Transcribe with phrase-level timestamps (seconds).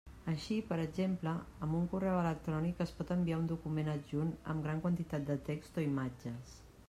[0.31, 1.33] Així, per exemple,
[1.65, 5.81] amb un correu electrònic es pot enviar un document adjunt amb gran quantitat de text
[5.83, 6.59] o imatges.